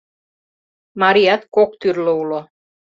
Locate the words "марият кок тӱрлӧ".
1.01-2.13